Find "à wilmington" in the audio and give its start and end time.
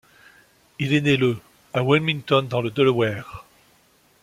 1.75-2.41